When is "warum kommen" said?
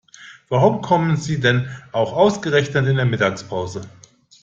0.49-1.15